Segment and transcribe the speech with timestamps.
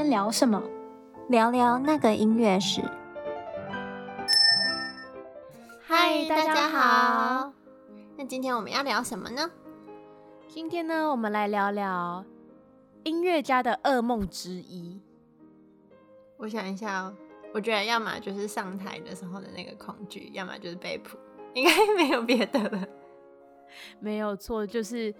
[0.00, 0.62] 天聊什么？
[1.28, 2.80] 聊聊那个音乐史。
[5.82, 7.52] 嗨，大家好。
[8.16, 9.50] 那今天我们要聊什么呢？
[10.48, 12.24] 今天呢，我们来聊聊
[13.04, 14.98] 音乐家的噩梦之一。
[16.38, 17.14] 我想一下哦，
[17.52, 21.18] 我觉得要么就是上台的时候的那个恐惧，要么就是背谱，
[21.52, 22.88] 应该没有别的了。
[23.98, 25.14] 没有错，就是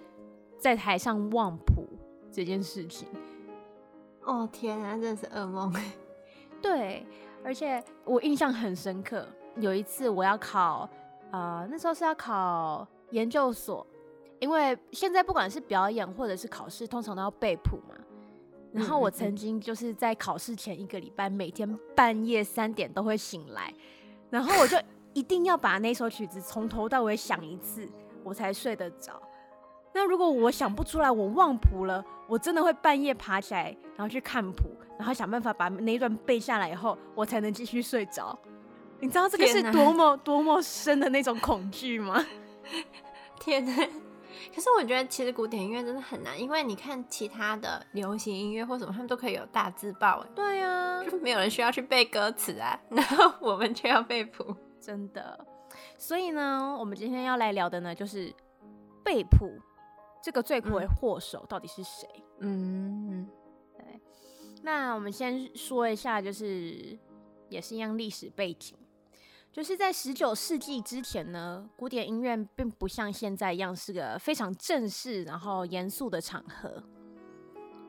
[0.58, 1.86] 在台上忘谱
[2.32, 3.06] 这件事情。
[4.24, 5.72] 哦天啊，真的是噩梦。
[6.62, 7.06] 对，
[7.42, 9.26] 而且我印象很深刻。
[9.56, 10.88] 有一次我要考，
[11.30, 13.86] 呃，那时候是要考研究所，
[14.38, 17.94] 因为现在不管是表演或者是考试，通常都要背谱嘛。
[18.72, 23.74] 然后我曾经就是在考试前一个礼拜，每天半夜三点都会醒来，
[24.30, 24.78] 然后我就
[25.12, 27.88] 一定要把那首曲子从头到尾想一次，
[28.22, 29.20] 我才睡得着。
[29.92, 38.38] 那如果我想不出来，我忘谱了，我真的会半夜爬起来，然后去看谱，然后想办法把那一段背下来以后，我才能继续睡着。
[39.00, 42.24] 你知道这个是多么多么深的那种恐惧吗？
[43.40, 43.88] 天哪！
[44.54, 50.24] 可是我觉得其实古典音乐真的很难，因为你看其他的流行音乐或什么，他们都可以有大字报。
[50.34, 55.44] 对呀， 就没有人需要去背歌词啊， 然后我们却要背谱，真的。
[55.98, 58.32] 所以呢，我们今天要来聊的呢，就是
[59.02, 59.50] 背谱。
[60.22, 62.08] 这个罪魁祸首到底是谁？
[62.40, 63.28] 嗯，
[63.76, 64.00] 对。
[64.62, 66.98] 那我们先说一下，就是
[67.48, 68.76] 也是一样历史背景，
[69.50, 76.82] 就是在十九世纪之前呢，古典音乐并不像现在一样是个非常正式然后严肃的场合。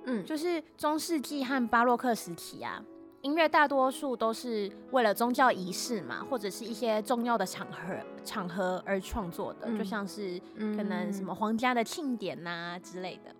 [0.05, 2.83] 嗯，就是中世纪和巴洛克时期啊。
[3.21, 7.79] 音乐大多数都是为了宗教仪式嘛，或者是一些重要的场合
[8.25, 13.35] 场合而创作的，嗯、就像是可能什么皇家的庆典呐、啊、之类的。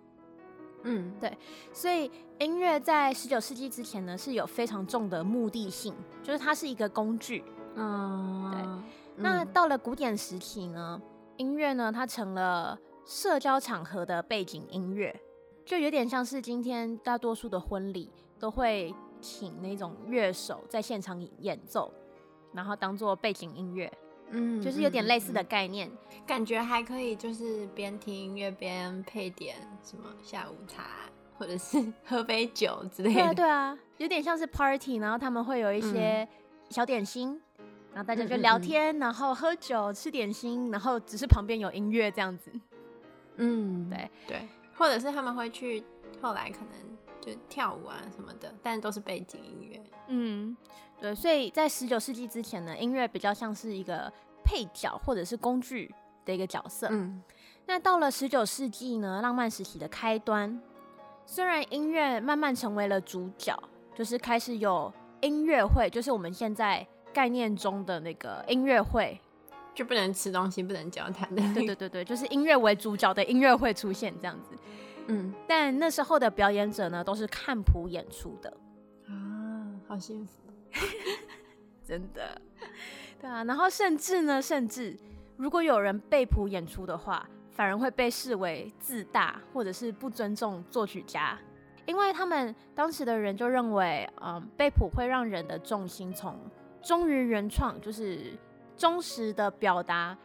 [0.84, 1.36] 嗯，对，
[1.72, 5.92] 所以音乐在十九世纪之前呢，是有非常重的目的性，
[6.22, 7.44] 就是它是一个工具。
[7.74, 9.22] 嗯，对。
[9.22, 11.00] 那到了古典时期呢，
[11.38, 15.14] 音乐呢，它成了社交场合的背景音乐，
[15.64, 18.94] 就有点像是今天大多数的婚礼都会。
[19.22, 21.90] 请那种乐手在现场演奏，
[22.52, 23.90] 然后当做背景音乐，
[24.30, 33.14] 嗯，就是有点类似的概念，嗯嗯、感觉还可以，就是边听音乐边配点什么下午茶，或者是喝杯酒之类的。
[33.14, 36.28] 对啊，对啊，有点像是 party，然后他们会有一些
[36.68, 42.50] 小点心，嗯、然后大家就聊天，然后喝酒吃点心，然后只是旁边有音乐这样子。
[43.36, 45.82] 嗯，对对，或者是他们会去
[46.20, 46.91] 后来可能。
[47.22, 49.80] 就跳舞啊什么的，但都是背景音乐。
[50.08, 50.56] 嗯，
[51.00, 54.12] 对，所以在十九世纪之前呢，音乐比较像是一个
[54.44, 55.94] 配角或者是工具
[56.24, 56.88] 的一个角色。
[56.90, 57.22] 嗯，
[57.66, 60.60] 那到了十九世纪呢，浪漫时期的开端，
[61.24, 63.56] 虽然音乐慢慢成为了主角，
[63.94, 69.20] 就是开始有音乐会，就是我们现在概念中的那个音乐会，
[69.72, 71.40] 就不能吃东西，不能交谈的。
[71.54, 74.50] 对对对对，就是音乐为主角的音乐会出现这样子。
[75.08, 78.52] 嗯，但那时候的表演者呢，都是看谱演出的
[79.08, 80.32] 啊，好幸福，
[81.84, 82.40] 真的，
[83.20, 83.44] 对啊。
[83.44, 84.96] 然后甚至呢，甚至
[85.36, 91.38] 如果有人背谱演出的话，反而会被视为自大或者是不尊重作曲家，
[91.84, 96.38] 因为他们当时的人就认为，嗯，背谱会让人的重心从
[96.80, 98.32] 忠于原创，就是
[98.76, 100.16] 忠实的表达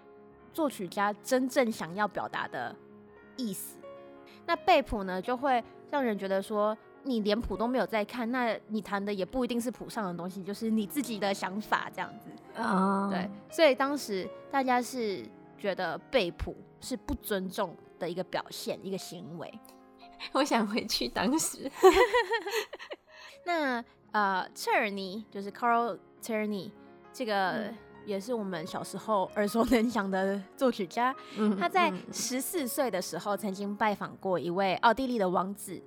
[0.54, 2.76] 作曲家真正想要表达的
[3.36, 3.77] 意思。
[4.48, 12.30] 那背谱呢，就会让人觉得说，你连谱都没有在看，那你弹的也不一定是谱上的东西，就是你自己的想法这样子。
[12.56, 15.24] 哦，对，所以当时大家是
[15.58, 19.54] 觉得背谱是不尊重的一个表现，一个行为。
[20.34, 21.70] 我想回去当时。
[23.46, 26.72] 那呃，彻尔尼就是 Carl Czerny
[27.12, 27.74] 这个。
[28.08, 31.14] 嗯也是我们小时候耳熟能详的作曲家。
[31.60, 35.80] 他在十四岁的时候曾经拜访过一位奥地利的王子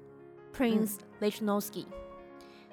[0.55, 1.87] Prince Lichnowsky。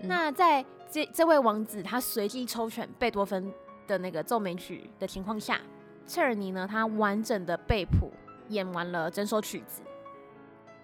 [0.02, 3.52] 那在这这位王子他随机抽选贝多芬
[3.88, 5.62] 的那个奏鸣曲的情况下，
[6.06, 8.12] 切尔尼呢，他完整的背谱
[8.50, 9.82] 演完了整首曲子。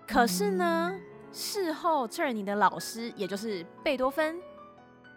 [0.07, 0.97] 可是呢，
[1.33, 4.39] 事后切尔尼的老师也就是贝多芬，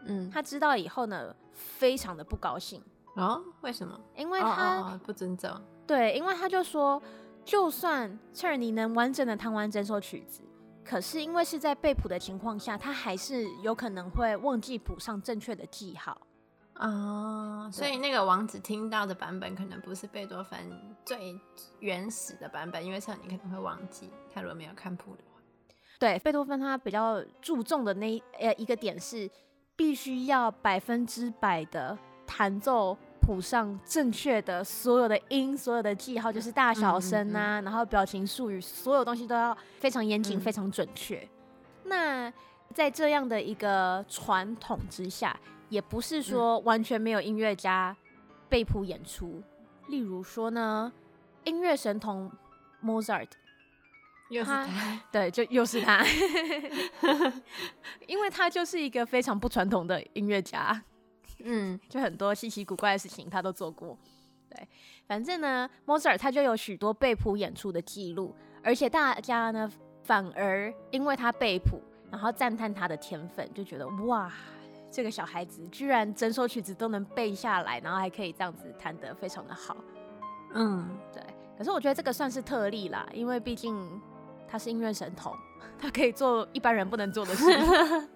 [0.04, 2.82] 嗯，他知道以后呢，非常的不高兴。
[3.17, 3.99] 哦，为什么？
[4.15, 5.51] 因为他、哦哦、不尊重。
[5.87, 7.03] 对，因为他就说，
[7.45, 10.43] 就算切尔尼能完整的弹完整首曲子，
[10.85, 16.21] 可是因为是在被谱的情况下，他还是有可能会忘记谱上正确的记号。
[16.75, 20.59] 哦，所以那个王子听到的版本可能不是贝多芬
[21.07, 21.41] 最
[21.81, 25.41] 原始的版本，因为彻尔尼可能会忘记他如果没有看谱的话。
[25.99, 29.31] 对，贝多芬他比较注重的那呃一个点是，
[29.75, 31.97] 必须要百分之百的
[32.27, 41.28] 弹奏谱上正确的所有的音，所有的记号，就是大小声啊，嗯嗯嗯，然后表情术语，所有东西都要非常严谨、嗯、非常准确。
[41.82, 42.32] 那
[42.73, 45.37] 在这样的一个传统之下，
[45.69, 47.96] 也不是说完全没有音乐家
[48.49, 49.43] 被谱演出。
[49.88, 50.93] 例如说呢，
[51.44, 52.31] 音乐神童
[52.84, 53.29] Mozart，
[54.31, 56.05] 又是他，他， 对，就又是他，
[58.06, 60.82] 因为他就是一个非常不传统的音乐家，
[61.44, 63.97] 嗯，就很多稀奇古怪的事情他都做过。
[64.49, 64.69] 对，
[65.06, 69.71] 反正呢，Mozart 他就有许多背谱演出的记录，而且大家呢
[70.03, 71.81] 反而因为他背谱，
[72.11, 74.33] 然后赞叹他的天分，就觉得哇。
[74.88, 79.77] 这个小孩子居然整首曲子都能背下来，然后还可以这样子弹得非常的好。
[80.55, 81.23] 嗯，对。
[81.59, 84.00] 可是我觉得这个算是特例啦，因为毕竟
[84.49, 85.37] 他是音乐神童，
[85.77, 87.44] 他可以做一般人不能做的事。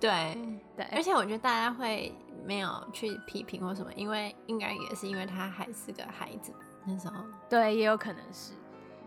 [0.00, 0.36] 对
[0.76, 2.12] 对，而且我觉得大家会
[2.44, 6.52] 没有去批评或什么，因为应该也是因为他还是个孩子
[6.86, 7.22] 那时候。
[7.48, 8.54] 对，也有可能是。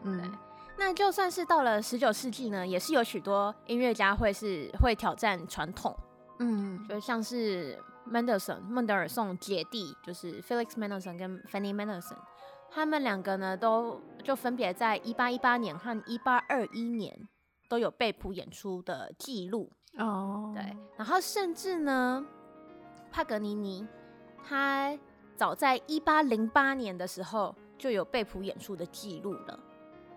[0.04, 0.32] 嗯，
[0.78, 5.96] 那就算是到了十九世纪呢，也是有许多音乐家会是会挑战传统。
[6.40, 12.18] 嗯，就像是 Mendelssohn 孟德尔颂姐弟，就是 Felix Mendelssohn 跟 Fanny Mendelssohn，
[12.70, 17.28] 他们两个呢都就分别在一八一八年和一八二一年
[17.70, 20.52] 都有被谱演出的记录哦。
[20.54, 22.26] 对，然后甚至呢，
[23.12, 23.88] 帕格尼尼
[24.44, 24.98] 他
[25.36, 29.60] 早在一八零八年的时候就有被谱演出的记录了。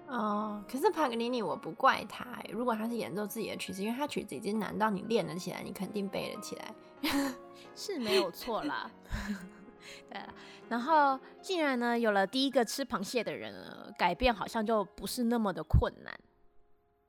[0.08, 6.74] 哦，可是帕格尼尼我不怪他，如果他是演奏自己的曲子，因为他曲子已经难到你练得起来，你肯定背得起来，
[7.74, 8.88] 是没有错啦。
[10.08, 10.20] 对，
[10.68, 16.12] 然后既然呢有了第一个吃螃蟹的人了，改变好像就不是那么的困难。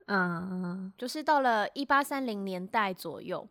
[0.08, 3.46] 嗯，就是到了一八三零年代左右，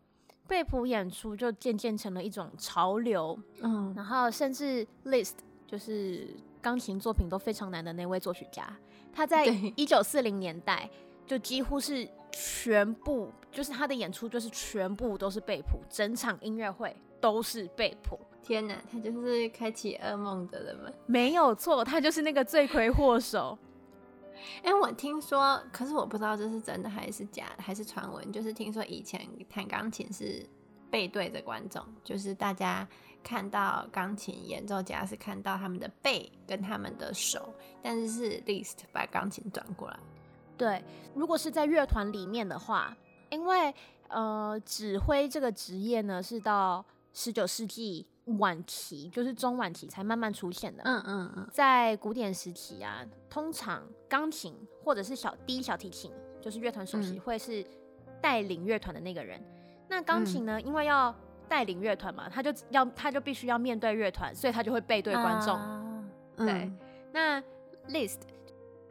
[0.46, 3.38] 背谱演出就渐渐成了一种潮流。
[3.62, 5.34] 嗯，然后甚至 Liszt
[5.66, 6.28] 就是
[6.60, 8.76] 钢琴作品都非常难的那位作曲家。
[9.12, 9.46] 他在
[9.76, 10.88] 一九四零年代
[11.26, 18.18] 就几乎是全部，就是他的演出就是全部都是背谱，整场音乐会都是背谱。
[18.42, 20.92] 天哪，他就是开启噩梦的人们。
[21.06, 23.58] 没有错，他就是那个罪魁祸首。
[24.62, 28.32] 哎、我听说，可是我不知道这是真的还是假的，还是传闻。
[28.32, 30.44] 就是听说以前弹钢琴是
[30.90, 32.86] 背对着观众，就是大家。
[33.20, 37.52] 看到钢琴演奏家是看到他们的背跟他们的手，
[37.82, 39.98] 但是是 list 把钢琴转过来。
[40.56, 40.82] 对，
[41.14, 42.96] 如果是在乐团里面的话，
[43.28, 43.74] 因为
[44.08, 46.82] 呃指挥这个职业呢是到
[47.12, 48.06] 十九世纪
[48.38, 50.82] 晚期，就是中晚期才慢慢出现的。
[50.84, 54.54] 嗯嗯嗯，在古典时期啊，通常钢琴
[54.84, 57.64] 或者是小低小提琴，就是乐团首席会是
[58.20, 59.40] 带领乐团的那个人。
[59.40, 59.46] 嗯、
[59.88, 61.14] 那钢琴呢，因为要
[61.48, 65.56] 带领乐团嘛，他就要他就必须要面对乐团，所以他就会背对观众。
[65.56, 66.78] Uh, 对，嗯、
[67.12, 67.42] 那
[67.88, 68.20] Liszt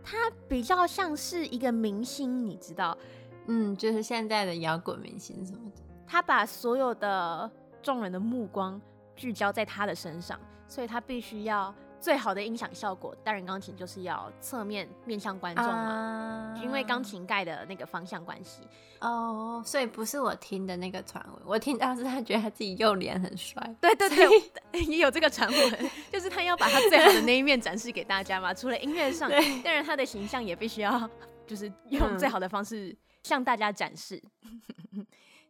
[0.03, 2.97] 他比较像是一个明星，你知道，
[3.45, 5.81] 嗯，就是现在的摇滚明星什么的。
[6.07, 7.51] 他把所有的
[7.81, 8.81] 众人的目光
[9.17, 11.75] 聚焦在他的身上，所以他必须要。
[11.99, 18.61] 最好的音响效果，当然钢琴就是要侧面面向观众嘛，uh, 因为钢琴盖的那个方向关系。
[18.99, 23.75] 哦，oh, 所以不是我听的那个传闻，我听到是他觉得他自己右脸很帅。
[23.81, 28.53] 对对对，也有这个传闻， 就是他要把他最好的那一面展示给大家嘛。
[28.53, 29.27] 除了音乐上，
[29.63, 31.09] 当然他的形象也必须要，
[31.47, 34.21] 就是用最好的方式向大家展示。
[34.93, 35.03] 嗯、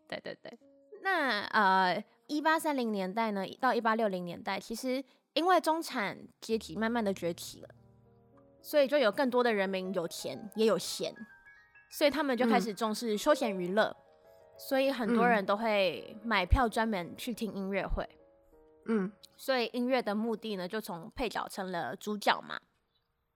[0.08, 0.58] 对对对，
[1.04, 5.04] 那呃，一八三零年代呢，到一八六零年代，其实。
[5.34, 7.70] 因为中产阶级慢慢的崛起了，
[8.60, 11.14] 所以就有更多的人民有钱也有闲，
[11.92, 13.96] 所以他们就开始重视休闲娱乐，嗯、
[14.58, 18.04] 所以很多人都会买票专门去听音乐会。
[18.88, 22.60] 嗯，所以音乐的目的呢，就从配角成了主角嘛。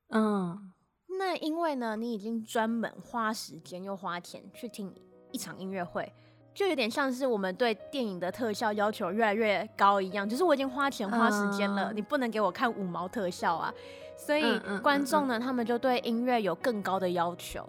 [0.08, 0.74] 嗯，
[1.20, 4.92] 那因为呢，你已经专门花时间又花钱去听
[5.32, 6.12] 一场音乐会。
[6.54, 13.74] 就有点像是我们对电影的特效要求越来越高一样，就是我已经花钱花时间了，uh, 你不能给我看五毛特效啊。
[14.18, 17.68] 所以观众呢，uh, uh, uh, uh, 他们就对音乐有更高的要求，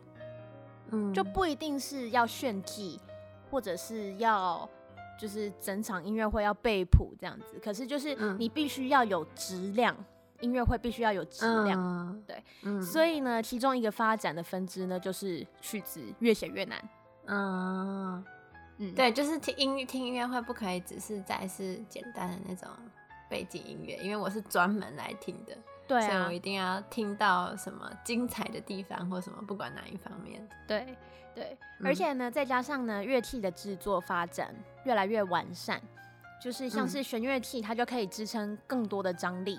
[0.91, 3.01] 嗯，就不一定是要炫技，
[3.51, 4.69] 或者是要
[5.19, 7.59] 就是整场音乐会要背谱这样子。
[7.63, 9.97] 可是就是你必须要有质量，
[10.41, 12.83] 音乐会必须要有质量，uh, 对，嗯。
[12.83, 16.89] 所以呢，其中一个发展的分支呢，就是曲子越写越难，
[17.27, 18.25] 嗯。
[18.79, 22.69] Uh, 嗯，对，就是听音听音乐会不可以只是在是简单的那种
[23.29, 25.57] 背景音乐，因为我是专门来听的。
[25.87, 30.49] 对啊，所以我一定要听到什么精彩的地方或什么，不管哪一方面。
[30.67, 30.97] 对
[31.35, 35.81] 对，而且呢，再加上呢，乐器的制作发展越来越完善，
[36.43, 39.59] 就是像是弦乐器，它就可以支撑更多的张力。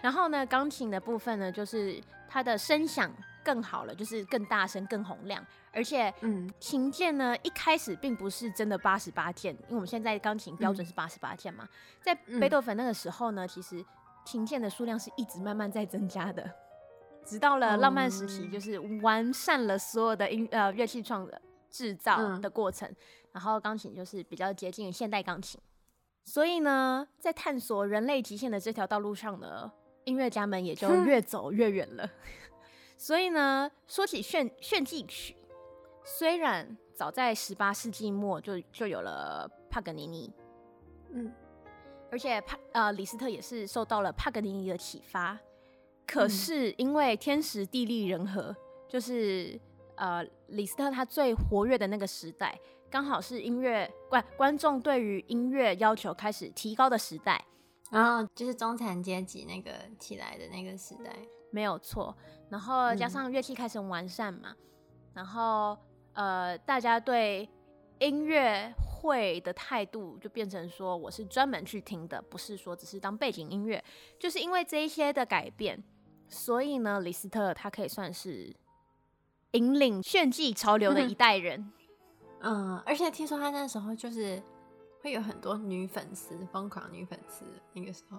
[0.00, 3.10] 然后呢，钢琴的部分呢，就是它的声响
[3.48, 5.42] 更好了，就是更大声、更洪亮。
[5.72, 11.64] 而且，嗯，琴键呢，一开始并不是真的八十八键，因为我们现在钢琴标准是八十八键嘛。
[11.64, 11.68] 嗯、
[12.02, 13.82] 在贝多芬那个时候呢，其实
[14.26, 16.50] 琴键的数量是一直慢慢在增加的，
[17.24, 21.40] 直到了浪漫时期，就是完善了所有的音呃乐器创的
[21.70, 22.96] 制造的过程，嗯、
[23.32, 25.58] 然后钢琴就是比较接近现代钢琴。
[26.24, 29.72] 所以呢，在探索人类极限的这条道路上呢，
[30.04, 32.10] 音乐家们也就越走越远了。
[32.98, 35.36] 所以呢，说起炫炫技曲。
[36.04, 40.32] 虽然早在十八世纪末就就有了帕格尼尼，
[41.12, 41.32] 嗯，
[42.10, 45.38] 而且帕呃李斯特也是受到了帕格尼尼的启发，
[46.06, 48.56] 可是因为天时地利人和，
[48.88, 49.60] 就是
[49.94, 52.58] 呃李斯特他最活跃的那个时代，
[52.90, 57.44] 刚好是音乐观观众对于音乐要求开始提高的时代，
[57.92, 61.14] 然后就是中产阶级那个起来的那个时代，
[61.50, 62.16] 没有错。
[62.48, 64.56] 然后加上乐器开始完善嘛，嗯、
[65.14, 65.76] 然后。
[66.14, 67.48] 呃，大家对
[68.00, 73.84] 音乐会的态度就变成说，我是专门去听的，不是说只是当背景音乐。
[74.18, 75.80] 就是因为这一些的改变，
[76.26, 78.52] 所以呢，李斯特他可以算是
[79.52, 81.70] 引领炫技潮流的一代人。
[82.40, 84.42] 嗯，而且听说他那时候就是
[85.00, 88.18] 会有很多女粉丝，疯狂女粉丝那个时候。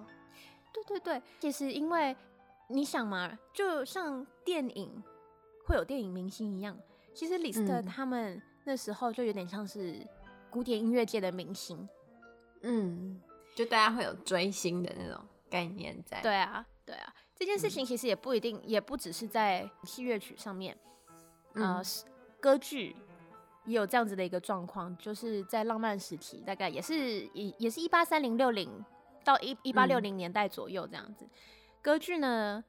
[0.72, 2.16] 对对对，其实因为
[2.70, 5.02] 你想嘛，就像电影
[5.66, 6.78] 会有电影明星一样。
[7.12, 10.06] 其实李斯特他们那时候就有点像是
[10.48, 11.88] 古典音乐界的明星，
[12.62, 13.20] 嗯，
[13.54, 16.20] 就大家会有追星的那种概念在。
[16.22, 20.78] 对啊，对啊，这件事情其实也不一定，也不只是在器乐曲上面，
[21.54, 21.82] 嗯、呃，
[22.38, 22.94] 歌剧
[23.66, 28.84] 也有这样子的一个状况，就是在浪漫时期，大概也是也也是一八三零六零
[29.24, 31.30] 到一一八六零年代左右这样子，嗯、
[31.82, 32.62] 歌剧呢，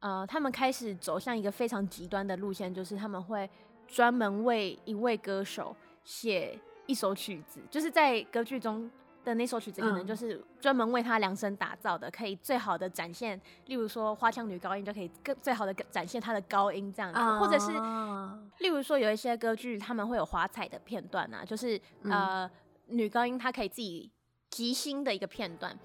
[0.00, 3.48] 呃，他们开始走向一个非常极端的路线，就是他们会。
[3.88, 8.90] 专门为一位歌手写一首曲子，就是在歌剧中
[9.24, 13.40] 的那首曲子，可能就是专门为他量身打造的，可以最好的展现。
[13.66, 17.70] 例如说，花腔女高音就可以更最好的展现她的高音这样子，或者是
[18.58, 22.50] 例如说，有一些歌剧他们会有华彩的片段啊，就是呃
[22.86, 24.10] 女高音她可以自己
[24.50, 25.78] 即兴的一个片段，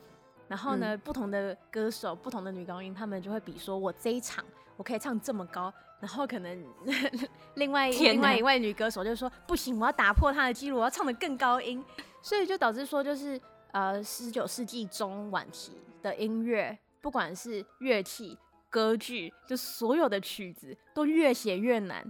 [0.51, 4.43] 然后呢，不同的歌手、不同的女高音，他们就会比说，我这一场
[4.75, 5.73] 我可以唱这么高。
[6.01, 6.65] 然后可能
[7.55, 11.81] 另外哪另外一位女歌手就说不行，我要打破她的记录，我要唱得更高音，
[12.21, 13.39] 所以就导致说就是
[13.71, 18.37] 呃十九世纪中晚期的音乐，不管是乐器、
[18.69, 22.01] 歌剧，就所有的曲子都越写越难。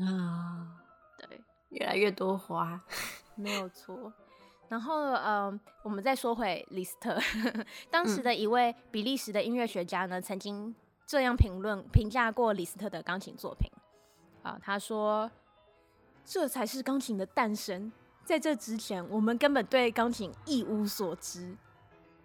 [0.00, 0.66] 啊，
[1.16, 2.80] 对，越来越多花，
[3.36, 4.12] 没有错。
[4.68, 7.18] 然后呃，我们再说回李斯特，
[7.90, 10.74] 当时的一位比利时的音乐学家呢，曾经。
[11.06, 13.70] 这样评论评价过李斯特的钢琴作品
[14.42, 15.30] 啊，他说
[16.24, 17.92] ：“这才是钢琴的诞生，
[18.24, 21.54] 在这之前，我们根本对钢琴一无所知。”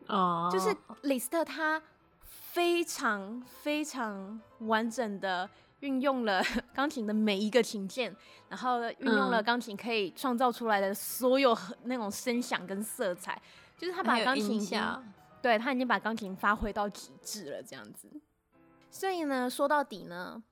[0.08, 1.84] 哦，就是李斯特他
[2.24, 5.50] 非常非常完整的
[5.82, 6.44] 运用了
[6.74, 8.16] 钢琴的每一个琴键，
[8.50, 13.42] 然后运用了钢琴可以创造出来的所有那种声响跟色彩，
[13.78, 14.60] 就是他把钢琴，
[15.42, 18.10] 对，他已经把钢琴发挥到极致了，这样子。
[18.92, 20.44] 所以呢，说到底呢，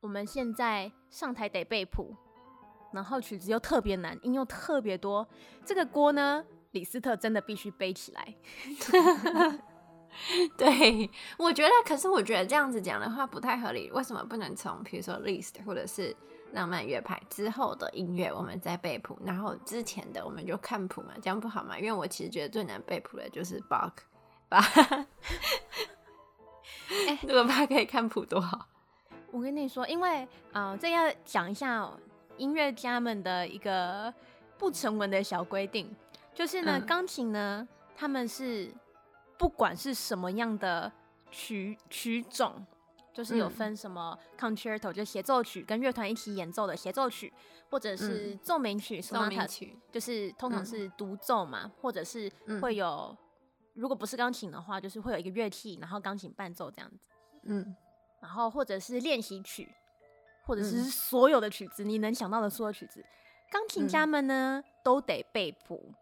[0.00, 2.14] 我们现在上台得背谱，
[2.92, 5.26] 然后曲子又特别难，音又特别多，
[5.64, 8.34] 这个锅呢，李斯特真的必须背起来。
[10.56, 13.90] 对，我觉得，可是我觉得这样子讲的话不太合理。
[13.92, 16.14] 为什么不能从比如说 Liszt 或者是
[16.52, 21.14] 浪漫乐派之后的音乐，我们再背谱，然后之前的我们就看谱嘛？
[21.22, 21.78] 这样不好吗？
[21.78, 23.92] 因为我其实觉得最难背谱的就是 Bach
[24.48, 24.60] 吧。
[27.06, 28.66] 哎， 如果他可以看谱多好！
[29.30, 31.88] 我跟你说，因为啊、呃，这要讲一下
[32.36, 34.12] 音乐家们的一个
[34.58, 35.88] 不成文的小规定，
[36.34, 38.74] 就是呢，钢、嗯、琴呢，他们是
[39.40, 40.92] 不管是什么样的
[41.30, 42.62] 曲曲种，
[43.10, 47.32] 就是有分什么 concerto，、嗯、就协奏曲，跟乐团一起演奏的协奏曲，
[47.70, 52.30] 或者是奏鸣曲，奏鸣曲就是通常是独奏嘛，嗯、或者是
[52.60, 53.16] 会有。
[53.72, 56.98] 如果不是钢琴的话，就是会有一个乐器，然后钢琴伴奏这样子，
[57.44, 57.74] 嗯，
[58.20, 59.66] 然后或者是练习曲，
[60.44, 63.02] 或者是所有的曲子，嗯、你能想到的所有曲子，
[63.50, 65.94] 钢琴家们呢、嗯、都得背谱。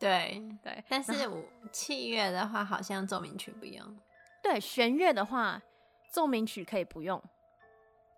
[0.00, 1.12] 对对，但是
[1.70, 3.96] 器乐的话，好像奏鸣曲不一样。
[4.42, 5.60] 对，弦乐的话，
[6.10, 7.22] 奏鸣曲可以不用，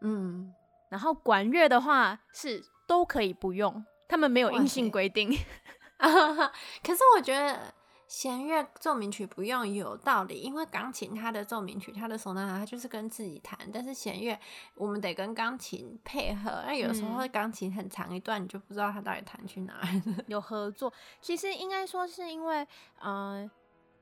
[0.01, 0.55] 嗯，
[0.89, 5.31] 然后管乐的话是都可以不用，他们没有硬性规定。
[6.83, 7.75] 可是我觉得。
[8.13, 13.59] 弦乐奏鸣曲不用有道理，因为钢琴它的奏鸣曲，它的手拿，它就是跟自己弹。
[13.73, 14.39] 但是弦乐
[14.75, 20.03] 我们得跟钢琴配合，那有时候钢琴很长一段，你就不知道它到底弹去哪儿。
[20.29, 20.93] 有合作，
[21.23, 22.63] 其实应该说是因为，
[23.01, 23.51] 嗯、呃，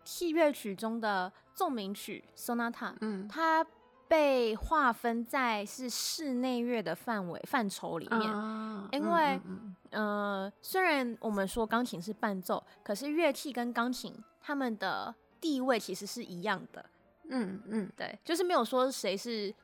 [0.03, 3.65] 器乐曲中的奏鸣曲 （sonata），嗯，它。
[4.09, 16.85] 被划分在是室内乐的范围范畴里面，啊、因为，嗯，嗯，嗯、呃，虽然我们说钢琴是伴奏，可是乐器跟钢琴他们的地位其实是一样的，
[17.29, 19.55] 嗯嗯，对，就是没有说谁是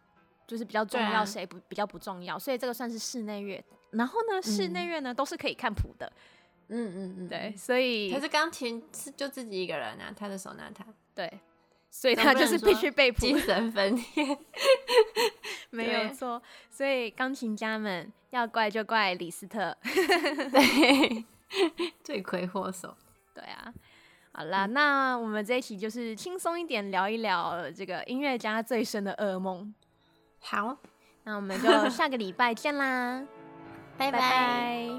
[0.47, 3.65] 就是比较重要，谁不比较不重要，所以这个算是室内乐。
[3.91, 6.13] 然后呢，室内乐呢都是可以看谱的，
[6.69, 11.41] 嗯嗯嗯，对，所以可是钢琴是就自己一个人啊，他的手拿它，对。
[11.89, 14.05] 所以他就是必须被精神分裂，
[15.71, 16.43] 没有错。
[16.71, 21.25] 所以钢琴家们要怪就怪李斯特， 对，
[22.05, 22.97] 罪魁祸首。
[23.35, 23.73] 对啊，
[24.33, 29.75] 好啦，那我们这一期就是轻松一点聊一聊这个音乐家最深的噩梦。
[30.41, 30.77] 好，
[31.25, 33.23] 那我们就下个礼拜见啦，
[33.99, 34.91] 拜拜。